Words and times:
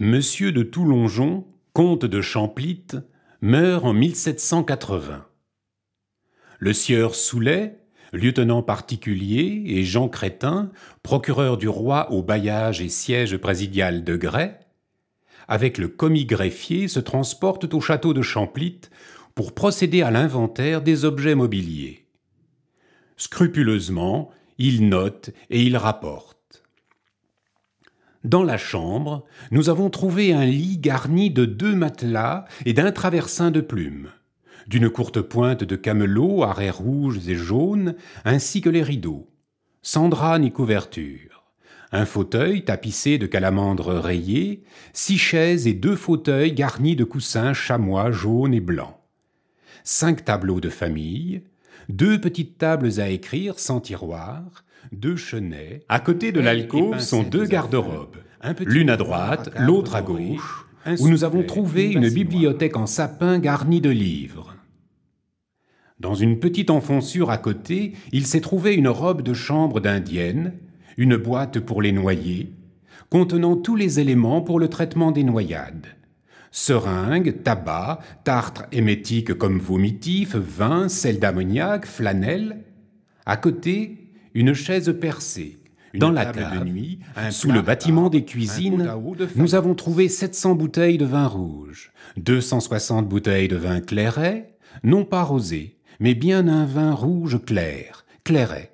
Monsieur 0.00 0.52
de 0.52 0.62
Toulongeon, 0.62 1.44
comte 1.72 2.04
de 2.04 2.20
Champlitte, 2.20 2.96
meurt 3.40 3.84
en 3.84 3.92
1780. 3.92 5.26
Le 6.60 6.72
sieur 6.72 7.16
Soulet, 7.16 7.80
lieutenant 8.12 8.62
particulier, 8.62 9.64
et 9.66 9.82
Jean 9.82 10.08
Crétin, 10.08 10.70
procureur 11.02 11.56
du 11.56 11.68
roi 11.68 12.12
au 12.12 12.22
bailliage 12.22 12.80
et 12.80 12.88
siège 12.88 13.36
présidial 13.38 14.04
de 14.04 14.14
Grès, 14.14 14.60
avec 15.48 15.78
le 15.78 15.88
commis 15.88 16.26
greffier, 16.26 16.86
se 16.86 17.00
transportent 17.00 17.74
au 17.74 17.80
château 17.80 18.14
de 18.14 18.22
Champlitte 18.22 18.92
pour 19.34 19.52
procéder 19.52 20.02
à 20.02 20.12
l'inventaire 20.12 20.80
des 20.80 21.04
objets 21.04 21.34
mobiliers. 21.34 22.06
Scrupuleusement, 23.16 24.30
ils 24.58 24.88
notent 24.88 25.30
et 25.50 25.60
ils 25.60 25.76
rapportent. 25.76 26.37
Dans 28.28 28.42
la 28.42 28.58
chambre, 28.58 29.24
nous 29.50 29.70
avons 29.70 29.88
trouvé 29.88 30.34
un 30.34 30.44
lit 30.44 30.76
garni 30.76 31.30
de 31.30 31.46
deux 31.46 31.74
matelas 31.74 32.44
et 32.66 32.74
d'un 32.74 32.92
traversin 32.92 33.50
de 33.50 33.62
plumes, 33.62 34.10
d'une 34.66 34.90
courte 34.90 35.22
pointe 35.22 35.64
de 35.64 35.76
camelot 35.76 36.42
à 36.42 36.52
raies 36.52 36.68
rouges 36.68 37.26
et 37.26 37.36
jaunes, 37.36 37.94
ainsi 38.26 38.60
que 38.60 38.68
les 38.68 38.82
rideaux, 38.82 39.30
sans 39.80 40.10
drap 40.10 40.38
ni 40.38 40.52
couverture, 40.52 41.46
un 41.90 42.04
fauteuil 42.04 42.66
tapissé 42.66 43.16
de 43.16 43.24
calamandres 43.24 43.94
rayées, 43.94 44.62
six 44.92 45.16
chaises 45.16 45.66
et 45.66 45.72
deux 45.72 45.96
fauteuils 45.96 46.52
garnis 46.52 46.96
de 46.96 47.04
coussins 47.04 47.54
chamois 47.54 48.10
jaunes 48.10 48.52
et 48.52 48.60
blancs, 48.60 48.98
cinq 49.84 50.26
tableaux 50.26 50.60
de 50.60 50.68
famille, 50.68 51.44
deux 51.88 52.20
petites 52.20 52.58
tables 52.58 53.00
à 53.00 53.08
écrire 53.08 53.58
sans 53.58 53.80
tiroir, 53.80 54.64
deux 54.92 55.16
chenets. 55.16 55.84
À 55.88 56.00
côté 56.00 56.32
de 56.32 56.40
l'alcôve 56.40 57.00
sont 57.00 57.22
deux 57.22 57.46
garde-robes, 57.46 58.16
l'une 58.60 58.90
à 58.90 58.96
droite, 58.96 59.50
l'autre 59.58 59.96
à 59.96 60.02
gauche, 60.02 60.66
où 60.98 61.08
nous 61.08 61.24
avons 61.24 61.42
trouvé 61.42 61.90
une 61.92 62.08
bibliothèque 62.08 62.76
en 62.76 62.86
sapin 62.86 63.38
garnie 63.38 63.80
de 63.80 63.90
livres. 63.90 64.54
Dans 66.00 66.14
une 66.14 66.38
petite 66.38 66.70
enfonçure 66.70 67.30
à 67.30 67.38
côté, 67.38 67.94
il 68.12 68.26
s'est 68.26 68.40
trouvé 68.40 68.74
une 68.74 68.88
robe 68.88 69.22
de 69.22 69.34
chambre 69.34 69.80
d'indienne, 69.80 70.54
une 70.96 71.16
boîte 71.16 71.58
pour 71.58 71.82
les 71.82 71.92
noyer, 71.92 72.52
contenant 73.10 73.56
tous 73.56 73.74
les 73.74 73.98
éléments 73.98 74.40
pour 74.40 74.60
le 74.60 74.68
traitement 74.68 75.10
des 75.10 75.24
noyades. 75.24 75.86
Seringues, 76.50 77.42
tabac, 77.42 78.00
tartre 78.24 78.64
émétique 78.72 79.34
comme 79.34 79.58
vomitif, 79.58 80.34
vin, 80.34 80.88
sel 80.88 81.18
d'ammoniac, 81.18 81.86
flanelle. 81.86 82.64
À 83.26 83.36
côté, 83.36 84.12
une 84.34 84.54
chaise 84.54 84.94
percée. 85.00 85.58
Dans 85.94 86.10
la 86.10 86.26
cave, 86.26 86.60
de 86.60 86.64
nuit, 86.64 87.00
sous 87.30 87.50
le 87.50 87.62
bâtiment 87.62 88.10
des 88.10 88.24
cuisines, 88.24 88.88
nous 89.36 89.54
avons 89.54 89.74
trouvé 89.74 90.08
700 90.08 90.54
bouteilles 90.54 90.98
de 90.98 91.06
vin 91.06 91.26
rouge, 91.26 91.92
260 92.18 93.08
bouteilles 93.08 93.48
de 93.48 93.56
vin 93.56 93.80
clairet, 93.80 94.56
non 94.84 95.04
pas 95.04 95.22
rosé, 95.22 95.78
mais 95.98 96.14
bien 96.14 96.46
un 96.46 96.66
vin 96.66 96.92
rouge 96.92 97.42
clair, 97.44 98.04
clairet. 98.22 98.72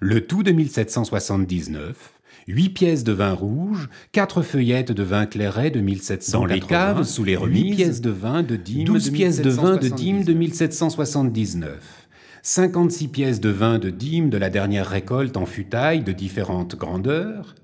Le 0.00 0.26
tout 0.26 0.42
de 0.42 0.52
1779, 0.52 2.19
8 2.50 2.70
pièces 2.70 3.04
de 3.04 3.12
vin 3.12 3.32
rouge, 3.32 3.88
4 4.12 4.42
feuillettes 4.42 4.92
de 4.92 5.02
vin 5.02 5.26
clairet 5.26 5.70
de 5.70 5.80
1780. 5.80 6.38
Dans 6.38 6.46
les 6.46 6.60
caves, 6.60 7.04
sous 7.04 7.24
les 7.24 7.36
remises, 7.36 7.70
8 7.70 7.76
pièces 7.76 8.00
de 8.00 8.10
vin 8.10 8.42
de 8.42 8.56
dîme 8.56 8.84
12 8.84 9.10
pièces 9.10 9.40
de 9.40 9.50
vin 9.50 9.76
de 9.76 9.88
dîme 9.88 10.24
de 10.24 10.32
1779. 10.32 12.08
56 12.42 13.08
pièces 13.08 13.40
de 13.40 13.50
vin 13.50 13.78
de 13.78 13.90
dîme 13.90 14.30
de 14.30 14.38
la 14.38 14.50
dernière 14.50 14.88
récolte 14.88 15.36
en 15.36 15.46
futaille 15.46 16.02
de 16.02 16.12
différentes 16.12 16.74
grandeurs, 16.74 17.54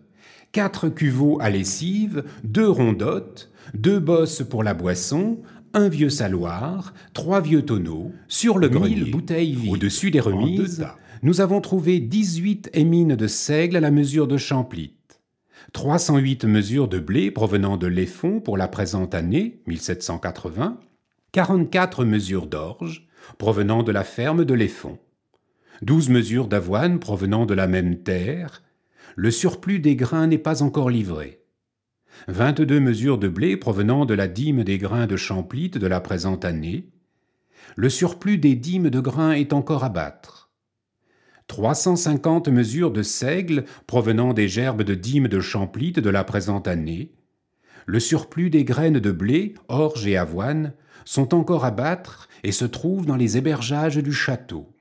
quatre 0.52 0.88
cuveaux 0.88 1.38
à 1.40 1.50
lessive, 1.50 2.24
deux 2.44 2.68
rondottes, 2.68 3.50
deux 3.74 3.98
bosses 3.98 4.42
pour 4.48 4.62
la 4.62 4.74
boisson, 4.74 5.38
un 5.76 5.90
vieux 5.90 6.08
saloir, 6.08 6.94
trois 7.12 7.42
vieux 7.42 7.62
tonneaux, 7.62 8.10
sur 8.28 8.56
le 8.56 8.68
grenier, 8.70 9.10
bouteilles 9.10 9.52
vides. 9.52 9.72
Au-dessus 9.72 10.10
des 10.10 10.20
remises, 10.20 10.86
nous 11.22 11.42
avons 11.42 11.60
trouvé 11.60 12.00
18 12.00 12.70
émines 12.72 13.14
de 13.14 13.26
seigle 13.26 13.76
à 13.76 13.80
la 13.80 13.90
mesure 13.90 14.26
de 14.26 14.38
Champlitte, 14.38 15.20
308 15.74 16.46
mesures 16.46 16.88
de 16.88 16.98
blé 16.98 17.30
provenant 17.30 17.76
de 17.76 17.86
l'Effon 17.86 18.40
pour 18.40 18.56
la 18.56 18.68
présente 18.68 19.14
année, 19.14 19.60
1780, 19.66 20.80
44 21.32 22.06
mesures 22.06 22.46
d'orge, 22.46 23.06
provenant 23.36 23.82
de 23.82 23.92
la 23.92 24.02
ferme 24.02 24.46
de 24.46 24.54
l'Effon, 24.54 24.98
douze 25.82 26.08
mesures 26.08 26.48
d'avoine 26.48 27.00
provenant 27.00 27.44
de 27.44 27.52
la 27.52 27.66
même 27.66 27.98
terre, 27.98 28.62
le 29.14 29.30
surplus 29.30 29.80
des 29.80 29.94
grains 29.94 30.26
n'est 30.26 30.38
pas 30.38 30.62
encore 30.62 30.88
livré, 30.88 31.42
vingt-deux 32.28 32.80
mesures 32.80 33.18
de 33.18 33.28
blé 33.28 33.56
provenant 33.56 34.04
de 34.04 34.14
la 34.14 34.28
dîme 34.28 34.64
des 34.64 34.78
grains 34.78 35.06
de 35.06 35.16
Champlitte 35.16 35.78
de 35.78 35.86
la 35.86 36.00
présente 36.00 36.44
année, 36.44 36.88
le 37.76 37.88
surplus 37.88 38.38
des 38.38 38.54
dîmes 38.54 38.90
de 38.90 39.00
grains 39.00 39.32
est 39.32 39.52
encore 39.52 39.84
à 39.84 39.88
battre, 39.88 40.50
trois 41.46 41.74
cent 41.74 41.96
cinquante 41.96 42.48
mesures 42.48 42.90
de 42.90 43.02
seigle 43.02 43.64
provenant 43.86 44.32
des 44.32 44.48
gerbes 44.48 44.82
de 44.82 44.94
dîmes 44.94 45.28
de 45.28 45.40
Champlitte 45.40 46.00
de 46.00 46.10
la 46.10 46.24
présente 46.24 46.68
année, 46.68 47.12
le 47.86 48.00
surplus 48.00 48.50
des 48.50 48.64
graines 48.64 48.98
de 48.98 49.12
blé, 49.12 49.54
orge 49.68 50.06
et 50.06 50.16
avoine 50.16 50.72
sont 51.04 51.34
encore 51.34 51.64
à 51.64 51.70
battre 51.70 52.28
et 52.42 52.52
se 52.52 52.64
trouvent 52.64 53.06
dans 53.06 53.16
les 53.16 53.36
hébergeages 53.38 53.98
du 53.98 54.12
château. 54.12 54.75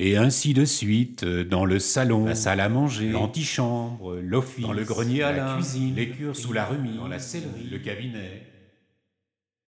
Et 0.00 0.16
ainsi 0.16 0.54
de 0.54 0.64
suite, 0.64 1.24
dans 1.24 1.64
le 1.64 1.80
salon, 1.80 2.26
la 2.26 2.36
salle 2.36 2.60
à 2.60 2.68
manger, 2.68 3.10
l'antichambre, 3.10 4.14
l'office, 4.22 4.64
dans 4.64 4.72
le 4.72 4.84
grenier 4.84 5.24
à 5.24 5.32
la 5.32 5.56
cuisine, 5.56 5.96
les 5.96 6.10
cures 6.10 6.36
sous 6.36 6.52
la 6.52 6.64
remise, 6.64 6.94
dans 6.96 7.08
la 7.08 7.18
sellerie, 7.18 7.68
le 7.68 7.78
cabinet, 7.78 8.46